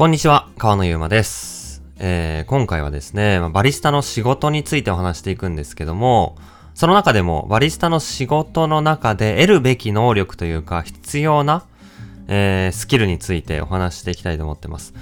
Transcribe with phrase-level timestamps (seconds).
[0.00, 1.82] こんにちは、川野ゆうまです。
[1.98, 6.38] えー、今回はですね、バリスタの仕事についてお話していくんですけども、
[6.72, 11.66] その中でもバリスタの仕事の中で得るべき能力というか必要な、
[12.28, 14.94] えースキルについてお話していきたいと思ってます。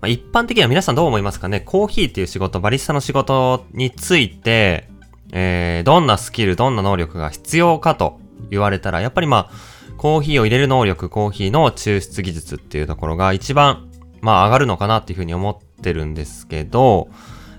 [0.00, 1.60] まあ、一般的には皆さんどう思いますかね？
[1.60, 4.88] コーヒーっていう仕事、バリスタの仕事について、
[5.32, 8.18] えー、どんなスキル、どんな能力が必要かと
[8.48, 13.85] 言われたら、やっぱりまあ、コーヒーを入れる能力、コーヒーの抽出技術っていうところが一番、
[14.26, 17.08] まあ上がるのかなっていうふうに思ってるんですけど、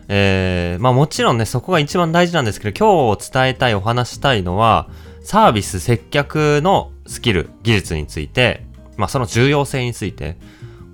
[0.10, 4.90] えー、まあもちろんね、そこが一番大事なんですけど、今日伝えたい、お話したいのは、
[5.24, 8.66] サービス接客のスキル、技術について、
[8.98, 10.36] まあその重要性について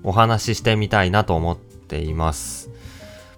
[0.04, 2.70] お話ししてみたいなと思っています。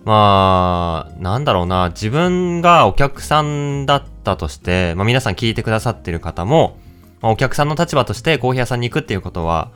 [0.05, 6.77] まあ、なんだろうな、自分がお客さんだったとして、まあ皆さん聞いてくださってる方も、
[7.23, 9.71] まあ、お客さんの立場としてコーヒー屋さんに行くっていうことは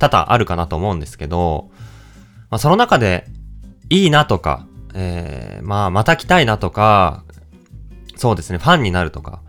[0.00, 1.70] 多々あるかなと思うんですけど、
[2.50, 3.26] まあその中で
[3.88, 7.24] いいなとか、えー、まあまた来たいなとか、
[8.16, 9.40] そうですね、ファンになるとか、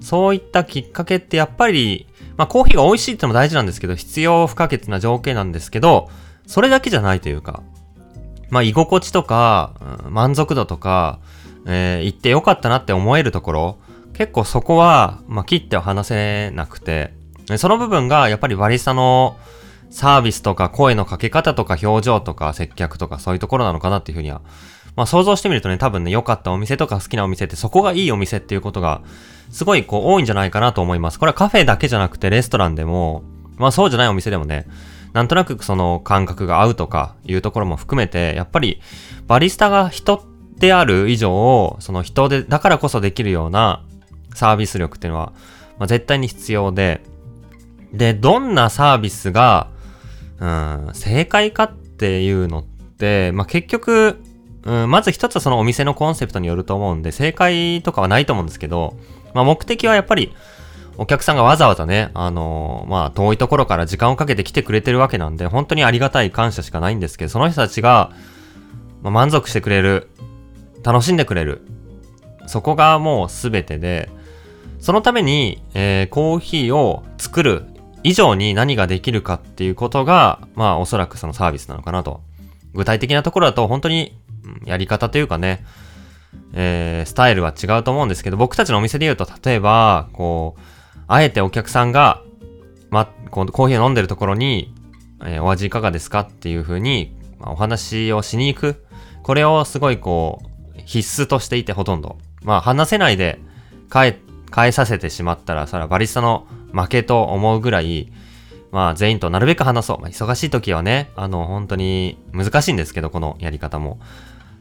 [0.00, 6.10] そういったきっかけってやっぱり、まあコーヒーが美味しいってのも大事なんですけど、必要不可欠な条件なんですけど、
[6.46, 7.62] それだけじゃないというか、
[8.50, 9.74] まあ居心地とか、
[10.08, 11.20] 満足度とか、
[11.66, 13.78] えー行ってよかったなって思えるところ、
[14.12, 17.12] 結構そこは、まあ切っては話せなくて、
[17.58, 19.36] その部分がやっぱりバリスタの
[19.90, 24.42] サービスとか声のかけ方とか表情とか接客とかそういうところなのかなっていうふうには、
[24.96, 29.02] まあ想像してみるとね、多分ね、良かったお店とか好きなお店ってそこがいいお店っていうことが、
[29.50, 31.18] すごいこう多いんじゃないかなと思います。
[31.18, 33.22] これはカフェだけじゃなくてレストランでも、
[33.56, 34.66] まあそうじゃないお店でもね、
[35.12, 38.80] なんとなくその感覚が合うとかいうところも含めて、やっぱり
[39.26, 40.22] バリスタが人
[40.58, 43.84] である以上、その人で、だからこそできるような
[44.34, 45.32] サービス力っていうのは、
[45.78, 47.02] まあ、絶対に必要で、
[47.92, 49.68] で、どんなサービスが、
[50.40, 54.20] うん、正解かっていうのって、まあ、結局、
[54.64, 58.96] うん、まず一つはそのお店のコンセプトによると思うんで、正解とかはないと思うんですけど、
[59.32, 60.34] まあ、目的はやっぱり、
[60.98, 68.12] お客さんがわざわざね、あのーまあ、遠いところから時間をかけて来てくれてるわけなんで、本当にありがたい感謝しかないんですけど、その人たちが、
[69.02, 70.08] まあ、満足してくれる、
[70.82, 71.62] 楽しんでくれる、
[72.46, 74.08] そこがもう全てで、
[74.78, 77.66] そのために、えーコーヒーを作る
[78.06, 82.20] 以上に何ができるかっていうことが、まあおそらくそのサービスなのかなと。
[82.72, 84.16] 具体的なところだと本当に
[84.64, 85.64] やり方というかね、
[86.52, 90.60] えースタイルは違うと思うんですけど、僕たちのお店で言うと、例えば、こう、
[91.08, 92.22] あえてお客さんが、
[92.90, 94.72] ま、こうコーヒーを飲んでるところに、
[95.24, 98.84] えーお味いかがですかっていう風に、まあ、お話をしに行く。
[99.24, 100.42] これをすごいこ
[100.76, 102.18] う、必須としていてほとんど。
[102.44, 103.40] まあ話せないで
[103.92, 104.20] 変え、
[104.54, 108.12] 変えさせてしまったら、それはバリスタの負けと思うぐらい、
[108.72, 110.00] まあ全員となるべく話そう。
[110.00, 113.98] まあ、忙しい時はね、あの本当に難しいんですけど、このやり方も。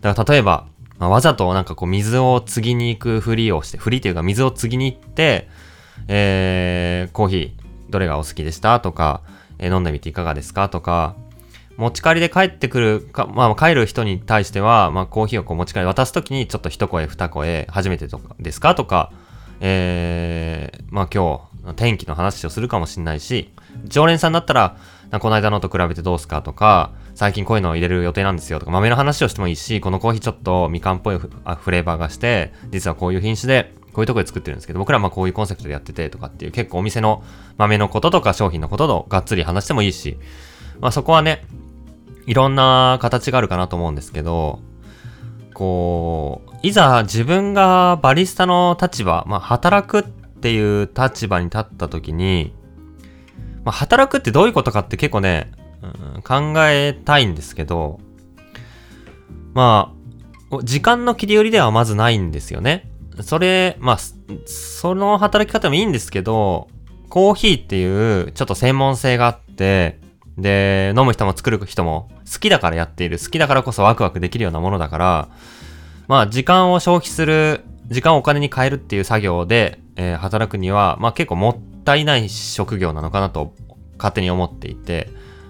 [0.01, 0.67] だから例えば、
[0.99, 5.49] まあ、わざとなんかこう水を継ぎに行くふりをして、ふりというか水を継ぎに行って、
[6.07, 9.21] えー、コーヒーどれがお好きでしたとか、
[9.59, 11.15] えー飲んでみていかがですかとか、
[11.77, 19.11] 持ち帰りで帰ってくるか、まあ帰る人に対しては、まあコーヒーをこう持ち帰り渡すときにちょっと一声二声、初めてとかですかとか、
[19.59, 23.51] えー、まあ今日天気の話をするかもしれないし、
[23.85, 24.77] 常連さんだったら、
[25.19, 37.23] この間のと比べてどうすかとか、最近こういうのを入れる予定なんですよとか、豆の話をしてもいいし、このコーヒーちょっとみかんっぽいフフレーバーがして、実はこういう品種で、こういうとこで作ってるんですけど、僕らはまあこういうコンセプトでやっててとかっていう、結構お店の
[37.57, 40.17] 豆のこととか商品のことをがっつり話してもいいし、
[40.81, 41.45] まあそこはね、
[42.27, 44.59] いろんな形があるかなと思うんですけど、
[45.53, 52.55] こう、いざ自分がバリスタの立場、まあ働くっていう立場に立った時に、
[53.63, 55.51] まあ働くってどういうことかって結構ね、
[55.83, 57.99] うん考えたいんですけど、
[59.53, 59.93] ま
[60.51, 62.89] あ、時間の切り売りではまずないんですよね。
[63.21, 63.97] それ、まあ、
[64.47, 66.67] その働き方もいいんですけど、
[67.09, 69.99] コーヒーっていうちょっと専門性があって、
[70.39, 73.19] で、飲む人も作る人も好きだからやっている。
[73.19, 75.29] 好きだからこそワクワクできるようなものだから、
[76.07, 83.53] まあ時間を消費する、時間をお金に変えるっていう作業で、えー働くには、まあ結構もったいない職業なのかなと
[83.97, 85.09] 勝手に思っていて、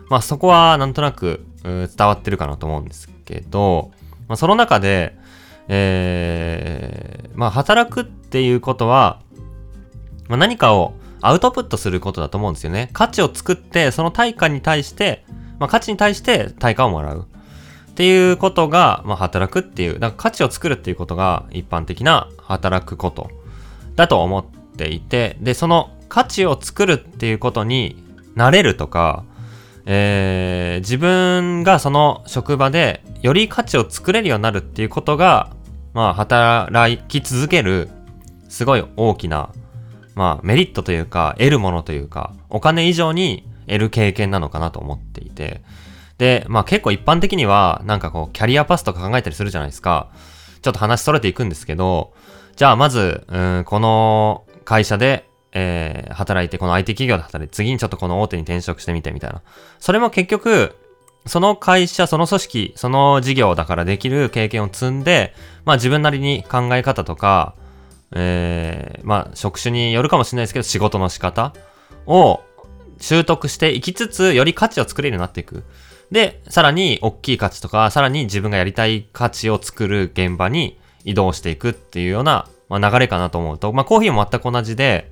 [0.09, 3.91] まあそこはなんとなく伝わってるかなと思うんですけど、
[4.27, 5.17] まあその中で、
[5.67, 9.21] えーまあ働くっていうことは、
[10.27, 12.89] まあ、何かをアウトプットすることだと思うんですよね。
[12.93, 15.25] 価値を作って、その対価に対して、
[15.59, 17.27] まあ、価値に対して対価をもらう。
[17.95, 23.29] っていうことが、まあ、働くっていう、だか価値を作るっていうことが一般的な働くこと
[23.95, 28.03] だと思っていて、で、その価値を作るっていうことに
[28.35, 29.23] なれるとか、
[29.85, 35.53] えー、自分がその職場でより価値を作れるようになるっていうことが、
[35.93, 37.87] まあ、働き続ける、
[38.49, 39.53] すごい大きな、
[40.15, 45.61] まあ、メリットというか、得るものというか、お金以上に得る経験なのかなと思っていて、
[46.17, 50.09] で、まあ結構一般的には、なんかこう、キャリアパスとか考えたりするじゃないですか。
[50.61, 52.13] ちょっと話それていくんですけど、
[52.55, 59.41] じゃあまず、うん、この会社でえー、働いて、この IT 企業で働いて、次にちょっとこの大手に転職してみてみたいな。
[59.79, 60.75] それも結局、
[61.25, 65.33] その会社、その組織、その事業だからできる経験を積んで、
[65.63, 67.55] まあ自分なりに考え方とか、
[68.11, 71.53] えー、まあ職種によるかもしれないですけど、仕事の仕方
[72.05, 72.41] を
[72.99, 75.63] 習得していきつつ、より価値を作れるようになっていく。
[76.11, 85.11] で、さらに大きい価値とか、さらに自分がやりたい価値を作る現場に移動していくっていうような、まあ、流れかなと思うと、まあコーヒーも全く同じで、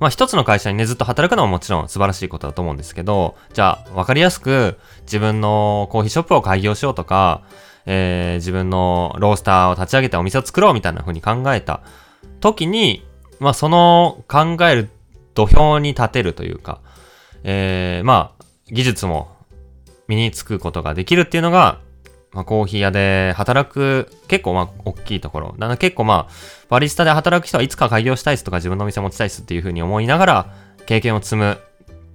[0.00, 7.42] まあ一つの会社にね、ずっと働くのももちろん素晴らしいことだと思うんですけど、じゃあ、わかりやすく自分のコーヒーショップを開業しようとか、
[7.86, 11.80] えー、自分のロースターを立ち上げてお店を作ろうみたいな風に考えた
[12.40, 13.04] 時に、
[13.40, 14.90] まあその考える
[15.34, 16.80] 土俵に立てるというか、
[17.44, 19.37] えー、まあ技術も
[20.08, 21.80] 身につくことができるっていうのが、
[22.32, 25.54] まあ、コーヒー屋で働く、結構まあ、大きいところ。
[25.58, 26.32] だから結構まあ、
[26.68, 30.54] バリスタで働く人はいつか開業したいですとか自分のお店持ちたいですっていうふうに思いながら、
[30.86, 31.58] 経験を積む。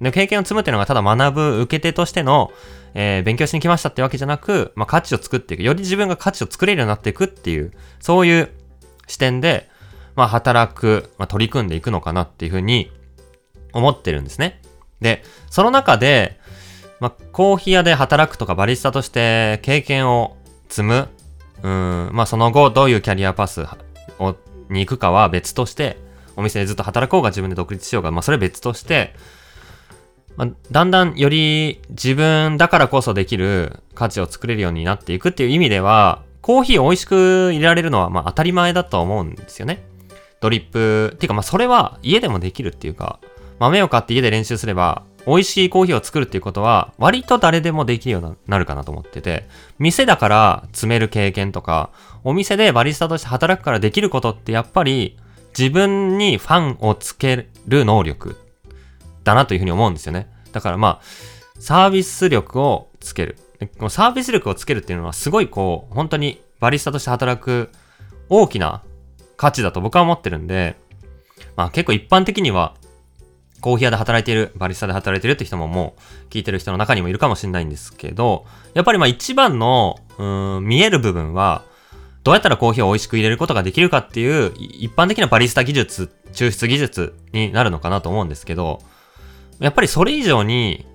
[0.01, 2.51] で、経験を積むっていうのがただ学ぶ受け手としての、
[2.95, 5.63] えー、勉強しに来ましたってわけじゃなく、まあ、価値を作っていく。
[5.63, 8.49] より自分が価値を作れるようになっていくっていう、そういう
[9.07, 9.69] 視点で、
[10.15, 12.91] まあ、働く、まあ、取り組んでいくのかなっていうふうに
[13.71, 14.61] 思ってるんですね。
[15.01, 16.39] で、その中で、
[17.03, 20.37] まあ、コーヒー屋で働くとかバリスタとして経験を
[20.69, 21.09] 積む。
[21.61, 23.65] うん、まあ、その後どういうキャリアパス
[24.19, 24.37] を
[24.69, 25.97] に行くかは別として、
[26.37, 29.15] お店でずっと働こうが自分で独立しようが、まあ、それ別として、
[30.37, 39.83] まあ、だんだんより自分だからこそできる価値を作れるようになっていくっていう意味では、コーヒーを美味しく入れられるのはまあ当たり前だと思うんですよね。
[40.39, 43.19] ドリップ、っていうかまあそれは家でもできるっていうか、
[43.59, 49.47] 豆を買って家で練習すれば美味しいコーヒーを作るっていうことは、割と誰でもできるようになるかなと思ってて、
[49.79, 51.91] 店だから詰める経験とか、
[52.23, 55.17] お店でバリスタとして働くからできることってやっぱり、
[55.57, 58.37] 自分にファンをつける能力
[59.23, 60.27] だなというふうに思うんですよね。
[60.51, 61.01] だからまあ、
[61.59, 63.37] サービス力をつける。
[63.89, 67.69] サービス力をつけるっていうのはすごいこう、本当にバリスタとして働く
[68.29, 68.81] 大きな
[69.37, 70.75] 価値だと僕は思ってるんで、
[71.55, 72.73] まあ結構一般的には
[73.63, 81.63] コーヒー屋で働いている、バリスタで働いているって人ももう聞いてる人の中にもいるかもしれないんですけど、やっぱりまあ一番の、うん、見える部分は、
[82.25, 88.81] どうやったらコーヒーを美味しく入れることができるかっていう、一般的なバリスタ技術、抽出技術になるのかなと思うんですけど、
[89.61, 90.85] やっぱりそれ以上に、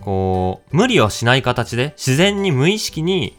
[0.00, 3.38] こう、無理をしない形で、自然に無意識に、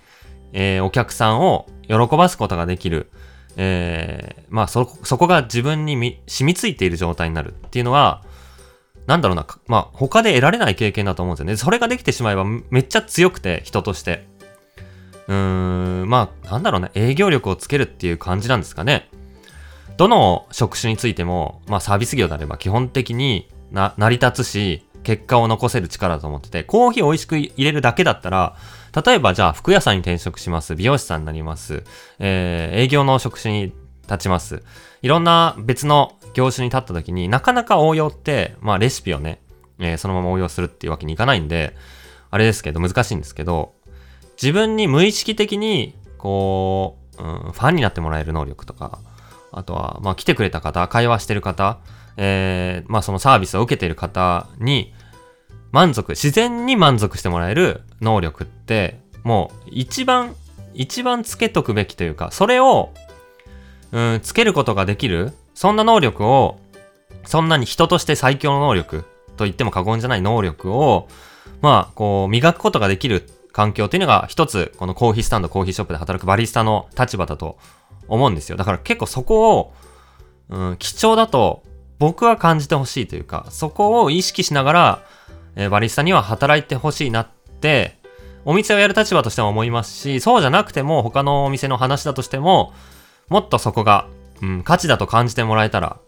[0.54, 3.12] えー、お客さんを喜ばすことができる。
[3.58, 8.24] えー、まあそ、そこが自分に染みついている状態になるっていうのは、
[9.08, 11.56] なんだろうな、まあ、他で得られない経験だと思うんですよね。
[11.56, 14.28] それができてしまえばめっちゃ強くて、人として。
[15.28, 19.10] うーん、まあ、なんだろうね、営業力をつけるっていう感じなんですかね。
[19.96, 28.58] どの職種についても、まあ、サービス業であれば基本的にな、成り立つし、結果を残せる力だと思ってて、コーヒーを美味しく入れるだけだったら、
[29.06, 30.76] 例えばじゃあ服屋さんに転職します。
[30.76, 31.84] 美容師さんになります。
[32.20, 33.74] えー、営業の職種に
[34.04, 34.64] 立ちます。
[35.02, 39.42] いろんな別の業種に立った時になかなか応用って、まあレシピをね、
[39.80, 41.76] えー、そのまま応用するっていうわけにいかないんで、
[42.30, 43.74] あれですけど難しいんですけど、
[44.40, 49.00] 自分に無意識的に、こう、うん、ファンになってもらえる能力とか、
[49.52, 51.80] あとは、まあ来てくれた方、会話してる方、
[52.18, 54.94] えー、まあそのサービスを受けている方に、
[55.72, 60.36] 満足、自然に満足してもらえる能力って、もう一番、
[60.76, 62.94] 一番つけとくべきというか、それを、
[63.92, 66.60] うん、つけることができるそんな能力を、
[67.26, 69.06] そんなに人として最強の能力
[69.38, 71.08] と言っても過言じゃない能力を、
[71.62, 77.58] まあ、こう、磨くことができる環境っていうのが一つ、このコーヒースタンド、コーヒーショップで働くバリスタの立場だと
[78.08, 78.56] 思うんですよ。
[78.56, 79.74] だから結構そこを、
[80.50, 81.64] うん、貴重だと
[81.98, 85.04] 僕は感じてほしいというか、そこを意識しながら、
[85.56, 87.28] えー、バリスタには働いてほしいなっ
[87.62, 87.98] て、
[88.46, 92.76] お店をやる立場としても思いますし、そうじゃなくても他のお店の話だとしても、
[93.28, 94.08] もっとそこが
[94.42, 96.00] うん、価値だと感じてもらえたら、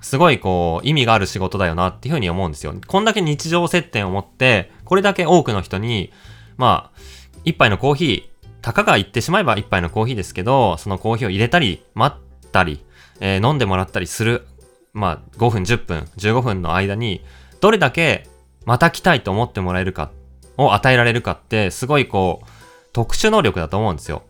[0.00, 2.74] すごいこう、意味がある仕事だよなっていうふうに思うんですよ。
[2.86, 6.12] こんだけ日常接点を持って、これだけ多くの人に、
[6.56, 7.00] まあ、
[7.44, 12.84] 一杯のコーヒー、たかが言ってしまえば一杯のコーヒーですけど、そのコーヒーを入れたり、待ったり、
[13.20, 14.46] えー、飲んでもらったりする、
[14.92, 17.24] まあ、5分、10分、15分の間に、
[17.60, 18.26] どれだけ
[18.64, 20.10] また来たいと思ってもらえるか
[20.56, 22.46] を与えられるかって、すごいこう、
[22.92, 24.22] 特殊能力だと思うんですよ。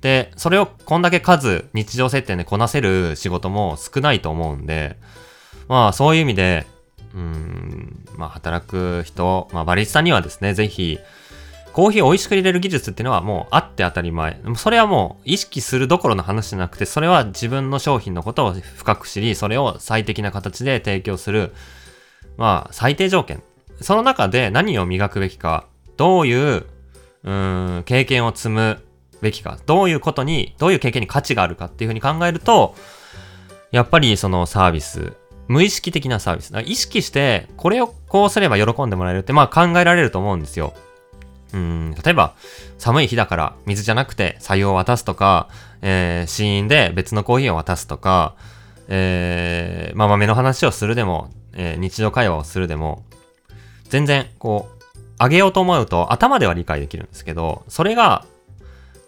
[0.00, 4.96] で、それをこんだけ数、日常設定でこなせる仕事も少ないと思うんで、
[5.68, 6.66] まあそういう意味で、
[7.14, 10.98] うん、まあ働く人、まあバリスタにはですね、ぜひ、
[11.72, 14.40] コーヒーを美味しく入れる技術っていうのはもうあって当たり前。
[14.56, 21.52] それはもう意識するどころの話じゃなくて、それは自分の商品のことを深く知り、それを最適な形で提供する、
[22.38, 23.42] まあ最低条件。
[23.82, 25.66] その中で何を磨くべきか、
[25.98, 26.64] どういう、
[27.24, 28.82] うん、経験を積む
[29.26, 32.74] べきか、どういうことに、どういう経験に価値があるかっていうふうに考えると、
[33.72, 35.12] やっぱりそのサービス、
[35.48, 36.52] 無意識的なサービス。
[36.64, 40.74] 意識して、これをこうすれば喜んでもらえるって、まあ考えられると思うんですよ。
[41.52, 42.34] うん、例えば、
[42.78, 45.48] 寒い日だから水じゃなくて採用を渡すとか、
[45.80, 48.34] えー、試飲で別のコーヒーを渡すとか、
[48.88, 53.04] えー、まあ豆の話をするでも、えー、日常会話をするでも、
[53.88, 54.76] 全然、こう、
[55.18, 58.26] あげようと思うと頭では理解できるんですけど、それが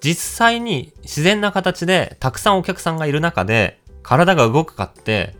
[0.00, 5.36] 実際に自然な形でたくさんお客さんがいる中で体が動くかって、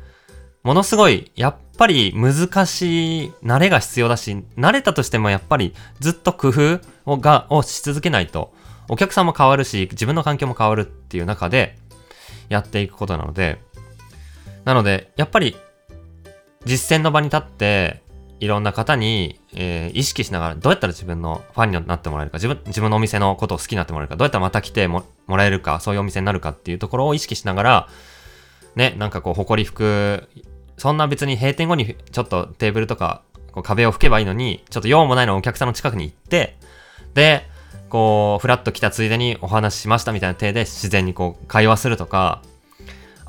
[0.63, 8.53] ものすごい、やっぱり難しい、慣れが必要だし、慣れたとしてもやっぱりずっと工夫をがをし続けないと、
[8.89, 11.79] お客さんも変わるし、自分の環境も変わるっていう中で
[12.49, 13.61] やっていくことなので、
[14.65, 15.57] なので、やっぱり
[16.67, 18.03] 実践の場に立って、
[18.41, 27.89] いろんな方に、えー、意識しながら、どうやったら自分のファンになってもらえるか、自分、自分のお店のことを好きになってもらえるか、どうやったらまた来てもらえるか、そういうお店になるかっていうところを意識しながら、
[28.77, 30.29] ね、なんかこう、誇り服、
[30.77, 36.57] そんな別に閉店後にちょっとテーブルとか、こう壁を拭けばいいのに、ちょっと用もないのお客さんの近くに行って、
[37.15, 37.49] で、
[37.89, 42.43] こう、ふらっと来たついでにお話ししましたみたいな体で自然にこう、会話するとか、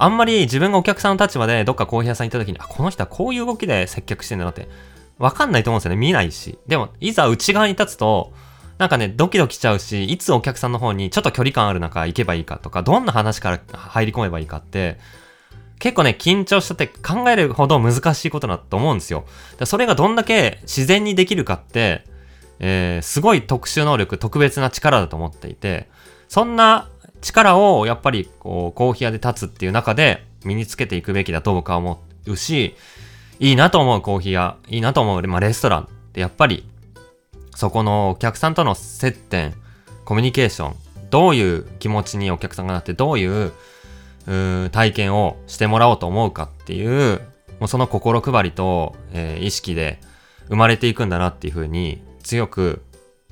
[0.01, 4.70] あんまり自分がお客さんの立場でどっかコーヒー屋さん行った時に、あ、この人はこういう動きで接客してんだなって、
[5.20, 5.98] わかんないと思うんですよね。
[5.98, 6.58] 見ないし。
[6.68, 8.34] でも、いざ内側に立つと、
[8.78, 14.98] なんかね、ドキドキしちゃうし、いつお客さんの方にちょっと距離感ある中行けばいいかとか、どんな話から入り込めばいいかって、
[15.80, 19.26] 結構ね、緊張しちゃって考えるほど難しいことだと思うんですよ。
[19.66, 22.06] それがどんだけ自然にできるかって、
[22.60, 25.90] えー、すごい特殊能力、特別な力だと思っていて、
[26.30, 26.90] そんな
[27.22, 32.76] 力をやっぱりこう、コーヒー屋で立つっていう中で身につけていくべきだと僕は思うし、
[33.39, 36.65] いいなと思うコーヒー屋、いいなと思う、まあ、レストランってやっぱり、
[37.55, 39.53] そこのお客さんとの接点、
[40.05, 40.75] コミュニケーション、
[41.10, 43.51] どういう気持ちにお客さんがなって、どういう
[44.27, 47.22] う体験をしてもらおうと思うかっていう、
[47.60, 50.00] もうその心配りと、えー、意識で
[50.48, 52.81] 生まれていくんだなっていうふうに強く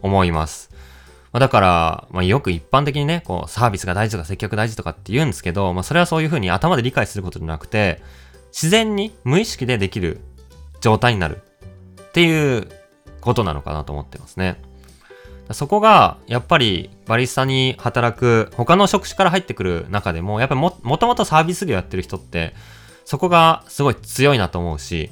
[0.02, 0.70] 思います。
[1.32, 8.02] まあ、だから、まあ、よく一般的にね、こう、サービスが大事とか接客大事とかって言うんですけど、まあ、それはそういうふうに頭で理解することじゃなくて、
[8.60, 10.20] 自然に無意識でできる
[10.82, 11.44] 状態になる
[12.02, 12.68] っていう
[13.22, 14.60] ことなのかなと思ってますね。
[15.52, 22.56] そこが、やっぱりバリスタに働く他の職種から入ってくる中でも、やっぱりも、もともとサービス業やってる人って、
[23.06, 25.12] そこがすごい強いなと思うし、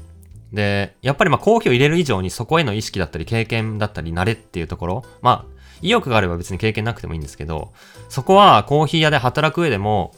[0.51, 7.73] で、やっぱりまあコーヒーを入れる以上にそこへの意識だったり経験だったり慣れっていうところ、まあ、意欲があれば別に経験なくてもいいんですけど、
[8.09, 10.15] そこはコーヒー屋で働く上でも、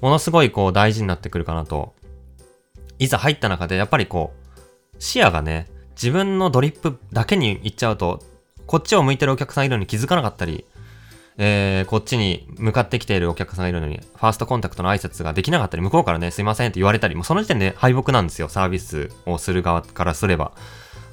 [0.00, 1.92] ものすごいこう大事になってくるかなと
[3.00, 8.22] いざ入った中で、やっぱりこう、視野がね、自分のドリップだけに行っちゃうと、
[8.66, 10.66] こっちを向いてるお客さんいるのに気づかなかったり、
[11.38, 20.52] えー、こっちに向かってきているお客さんがいるのに、ファーストコンタクトの挨拶ができなかったり、向こうからね、すいませんって言われたり、もうその時点で敗北なんですよ、サービスをする側からすれば。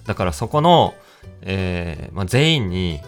[0.06, 0.94] だからそこの、
[1.42, 3.00] えー、まあ、全員に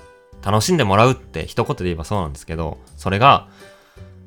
[0.42, 3.50] 楽しんでもらうって一言で言えばそうなんですけど、それが、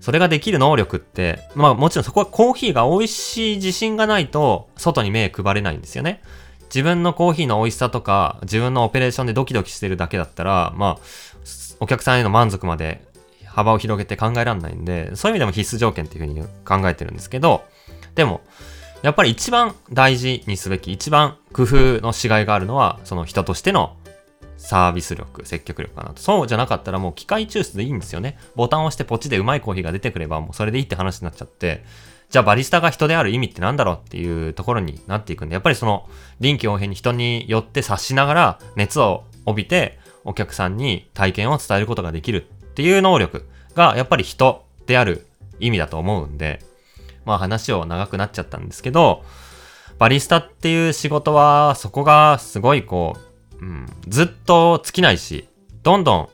[0.03, 6.23] それができる能力って、まあもちろんそこはコーヒーが美味しい自信がないと、外に目配れないんですよね。
[6.65, 10.99] 自分のコーヒーの美味しさとか、自分のオペレーションでドキドキしてるだけだったら、まあ、
[11.79, 13.05] お客さんへの満足まで
[13.47, 17.63] 幅を広げて考えられないんで、そういう意味でも必須条件っていうふうに考えてるんですけど、
[18.17, 18.41] でも、
[19.03, 23.97] やっぱり一番大事にすべき、一番工夫のしがいがあるのは、その人としての
[24.63, 26.23] サービス力、接客力かなと。
[26.23, 28.39] そうじゃなかったらもう機械抽出でいいんですよね。
[28.55, 31.85] ボタンを押してポチでうまいコーヒーが出てくればもうそれでいいって話になっちゃって、
[32.31, 36.09] じゃあバリスタが人である意味ってなんだろうっていうところになっていくんで、やっぱりその
[36.41, 45.27] 臨機応変に人によって察しながら熱を帯びてお客さんに体験を伝えることができるっていう能力がやっぱり人である
[45.59, 46.61] 意味だと思うんで、
[47.25, 49.25] まあ話を長くなっちゃったんですけど、
[49.99, 53.32] バリスタっていう仕事はそこがすごいこう
[53.63, 55.49] うん、ずっと尽きないし、
[55.85, 56.29] どんどん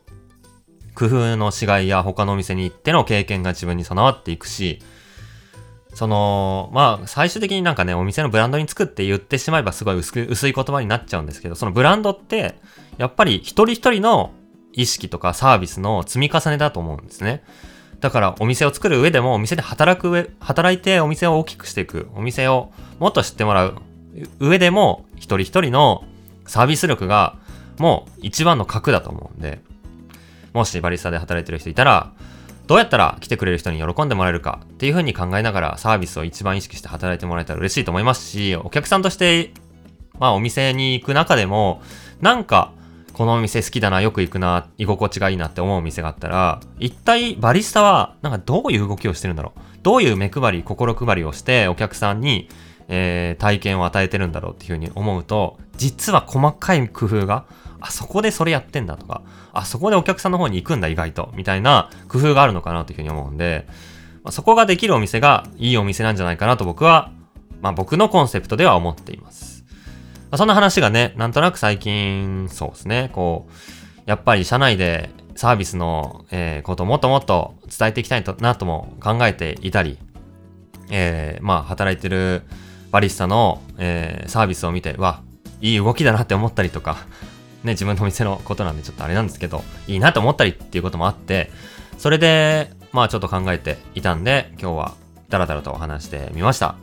[0.95, 4.81] 工夫のしがいや他のお店に行っての経験が自分に備わっていくし、
[5.93, 12.59] その、まあ、最終的になんかね、お店のブランドに作って言ってしまえばすごい薄薄い言葉になっちゃうんですけど、そのブランドって、
[12.97, 14.33] やっぱり一人一人の
[14.73, 17.45] 意識とかサービスの積み重ねだと思うんですね。
[18.01, 23.77] だからお店を作る上でもお店で働く上、働いてお店を大きくしていく、お店をもっと知ってもらう
[24.41, 26.05] 上でも一人一人の
[26.49, 27.37] サービス力が
[27.79, 29.61] もう一番の核だと思うんで、
[30.53, 32.13] もしバリスタで働いてる人いたら、
[32.67, 39.53] どうやったら来てくれる人に喜んでもらえるかっていう風に考えながらサービスを一番意識して働いてもらえたら嬉しいと思いますし、お客さんとして、
[40.19, 41.81] まあお店に行く中でも、
[42.21, 42.73] なんか、
[43.15, 49.61] このお店好きだな、よく行くな、居心地がいいなって思うお店があったら、一体バリスタは、なんかどういう動きをしてるんだろう。
[49.83, 52.49] どういう目配り、心配りをしてお客さんに、
[52.89, 57.45] えー、体験を与えてるんだろうっていう風に思うと、実は細かい工夫が
[57.81, 63.67] あそこでそれやってんだとか、あそこでお客さんの方に行くんだ意外と、みたいな工夫があるのかなというふうに思うんで、
[64.25, 67.13] まあ、そこができるお店がいいお店なんじゃないかなと僕は、
[67.61, 69.65] まあ僕のコンセプトでは思っています。
[70.31, 73.53] まあ、そんな話がね、なんとなく最近、そうですね、こう、
[74.07, 79.99] やっぱり社内でサービスの、えー、ことをもっともっと伝えていきたいなとも考えていたり、
[80.91, 82.43] えー、まあ働いてる
[82.91, 85.23] バリスタの、えー、サービスを見て、わ、
[85.61, 86.99] いい動きだなって思ったりとか、
[87.65, 91.51] ね、自分の店のことなんでちょっとあれなんですけど、いいなと思ったりっていうこともあって、
[91.99, 94.95] それで、まあちょっと考えていたんで、今日は
[95.29, 96.77] ダラダラとお話してみました。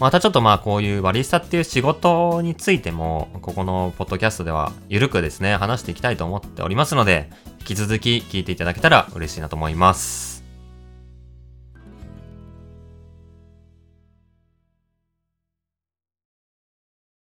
[0.00, 10.31] またちょっとまあこういうバリスタっていう仕事についても、ここのポッドキャストではゆるくですね、話していきたいと思っておりますので、引き続き聞いていただけたら嬉しいなと思います。